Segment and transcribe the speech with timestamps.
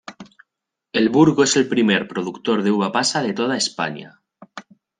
[1.01, 4.19] El Burgo es el primer productor de uva pasa de toda España.